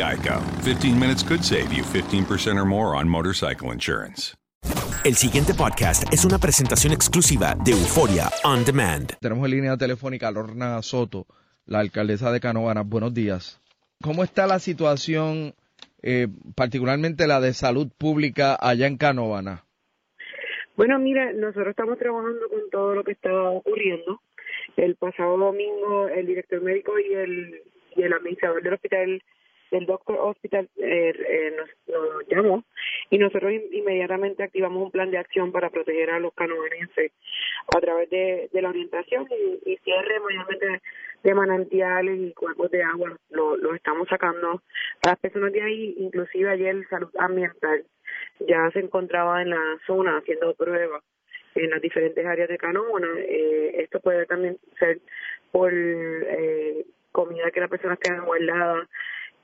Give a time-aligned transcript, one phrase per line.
[0.00, 0.40] Geico.
[0.64, 4.34] 15 minutes could save you 15% or more on motorcycle insurance.
[5.04, 9.12] El siguiente podcast es una presentación exclusiva de Euforia On Demand.
[9.20, 11.26] Tenemos en línea telefónica a Lorna Soto,
[11.66, 12.86] la alcaldesa de Canóvanas.
[12.86, 13.60] Buenos días.
[14.02, 15.54] ¿Cómo está la situación,
[16.02, 19.62] eh, particularmente la de salud pública allá en Canóvanas?
[20.76, 24.20] Bueno, mira, nosotros estamos trabajando con todo lo que está ocurriendo.
[24.76, 27.62] El pasado domingo el director médico y el,
[27.96, 29.22] y el administrador del hospital
[29.70, 32.64] del Doctor Hospital eh, eh, nos, nos, llamó
[33.10, 37.12] y nosotros inmediatamente activamos un plan de acción para proteger a los canovanenses
[37.74, 40.82] a través de, la orientación y, y, cierre mayormente
[41.22, 44.62] de manantiales y cuerpos de agua lo, lo estamos sacando
[45.02, 47.84] a las personas de ahí inclusive ayer salud ambiental
[48.40, 51.02] ya se encontraba en la zona haciendo pruebas
[51.54, 53.08] en las diferentes áreas de Canóvana.
[53.18, 55.00] Eh, esto puede también ser
[55.50, 58.88] por eh, comida que la persona esté guardada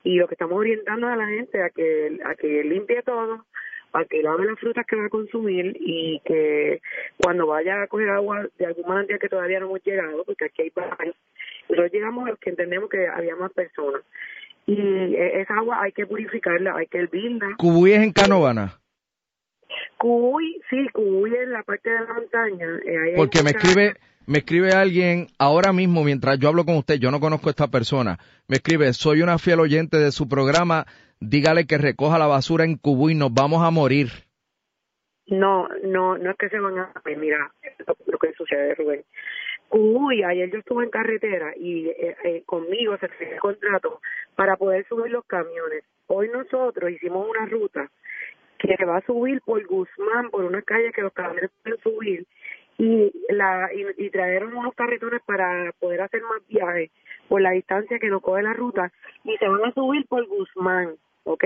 [0.06, 3.44] y lo que estamos orientando a la gente a que a que limpie todo
[3.92, 6.80] a que lave las frutas que va a consumir y que
[7.16, 10.62] cuando vaya a coger agua de algún manantial que todavía no hemos llegado, porque aquí
[10.62, 11.16] hay varios,
[11.68, 14.02] nosotros llegamos a los que entendemos que había más personas.
[14.66, 17.54] Y esa agua hay que purificarla, hay que hervirla.
[17.56, 18.78] ¿Cubuy es en Canovana?
[19.96, 22.66] Cubuy, sí, Cubuy es la parte de la montaña.
[22.84, 23.94] Eh, porque me escribe
[24.26, 27.68] me escribe alguien ahora mismo mientras yo hablo con usted, yo no conozco a esta
[27.68, 30.86] persona, me escribe, soy una fiel oyente de su programa,
[31.20, 34.08] dígale que recoja la basura en Cubuy, nos vamos a morir.
[35.28, 37.50] No, no, no es que se van a morir, mira
[37.86, 39.04] lo, lo que sucede, Rubén.
[39.68, 44.00] Cubuy, ayer yo estuve en carretera y eh, eh, conmigo se firmó el contrato
[44.36, 45.84] para poder subir los camiones.
[46.06, 47.90] Hoy nosotros hicimos una ruta
[48.58, 52.26] que va a subir por Guzmán, por una calle que los camiones pueden subir
[52.78, 56.90] y la y, y trajeron unos carretones para poder hacer más viajes
[57.28, 58.92] por la distancia que nos coge la ruta
[59.24, 61.44] y se van a subir por Guzmán, ¿ok?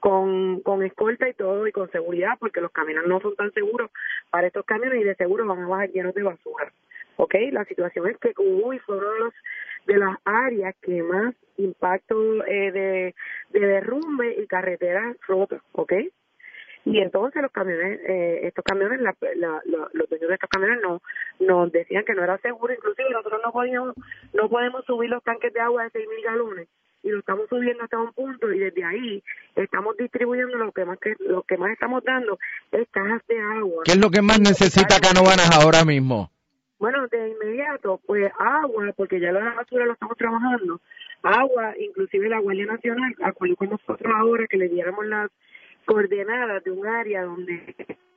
[0.00, 3.90] Con, con escolta y todo y con seguridad porque los camiones no son tan seguros
[4.30, 6.72] para estos camiones y de seguro van a bajar llenos de basura,
[7.16, 7.34] ¿ok?
[7.52, 9.34] La situación es que Cubuy fue uno de, los,
[9.86, 13.14] de las áreas que más impacto eh, de,
[13.50, 15.92] de derrumbe y carreteras rotas, ¿ok?
[16.84, 20.80] Y entonces los camiones eh, estos camiones la, la, la, los dueños de estos camiones
[20.82, 21.00] no
[21.40, 23.94] nos decían que no era seguro inclusive nosotros no podíamos
[24.32, 26.68] no podemos subir los tanques de agua de seis mil galones
[27.02, 29.22] y lo estamos subiendo hasta un punto y desde ahí
[29.56, 32.38] estamos distribuyendo lo que más que lo que más estamos dando
[32.72, 33.82] es cajas de agua.
[33.84, 36.30] ¿Qué es lo que más necesita Canovanas ahora mismo?
[36.78, 40.80] Bueno, de inmediato, pues agua, porque ya la basura lo estamos trabajando,
[41.22, 45.30] agua, inclusive la Guardia Nacional, acuerdo con nosotros ahora que le diéramos las
[45.84, 47.74] coordenadas de un área donde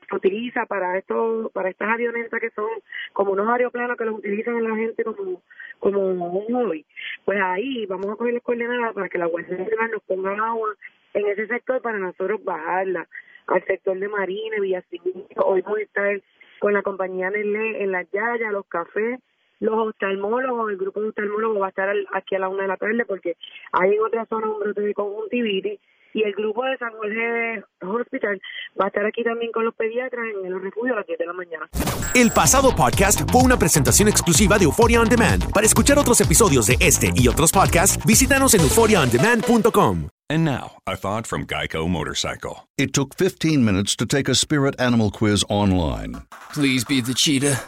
[0.09, 2.69] se utiliza para esto, para estas avionetas que son
[3.13, 5.41] como unos aeroplanos que los utilizan la gente como
[5.79, 6.85] como un hobby.
[7.25, 10.69] Pues ahí vamos a coger las coordenadas para que la Guardia Nacional nos ponga agua
[11.13, 13.07] en ese sector para nosotros bajarla
[13.47, 16.21] al sector de Marina, Villacimillo, hoy vamos a estar
[16.59, 19.19] con la compañía Nelé en las Yaya, los cafés,
[19.59, 22.77] los oftalmólogos, el grupo de oftalmólogos va a estar aquí a la una de la
[22.77, 23.37] tarde porque
[23.71, 25.79] hay en otra zona un brote de conjuntivitis
[26.17, 28.41] y el grupo de San Jorge Hospital
[28.79, 31.25] va a estar aquí también con los pediatras en el refugio a las 10 de
[31.27, 31.69] la mañana.
[32.15, 35.51] El pasado podcast fue una presentación exclusiva de Euphoria On Demand.
[35.53, 40.09] Para escuchar otros episodios de este y otros podcasts, visítanos en euphoriaondemand.com.
[40.29, 42.67] And now, a thought from Geico Motorcycle.
[42.79, 46.23] It took 15 minutes to take a spirit animal quiz online.
[46.51, 47.61] Please be the cheetah.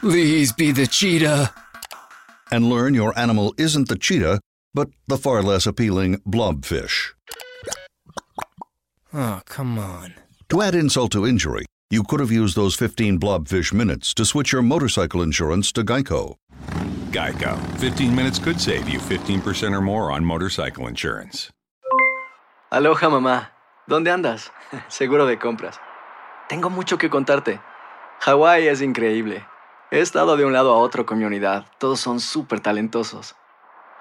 [0.00, 1.54] Please be the cheetah.
[2.50, 4.40] And learn your animal isn't the cheetah,
[4.74, 7.14] but the far less appealing blobfish.
[9.14, 10.14] Oh, come on.
[10.48, 14.52] To add insult to injury, you could have used those 15 blobfish minutes to switch
[14.52, 16.36] your motorcycle insurance to Geico.
[17.10, 17.58] Geico.
[17.78, 21.50] 15 minutes could save you 15% or more on motorcycle insurance.
[22.70, 23.50] Aloha mamá.
[23.86, 24.50] ¿Dónde andas?
[24.88, 25.78] Seguro de compras.
[26.48, 27.60] Tengo mucho que contarte.
[28.20, 29.44] Hawái es increíble.
[29.90, 31.66] He estado de un lado a otro con mi unidad.
[31.78, 33.34] Todos son súper talentosos.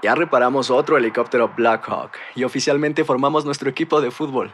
[0.02, 4.54] Ya reparamos otro helicóptero Blackhawk y oficialmente formamos nuestro equipo de fútbol.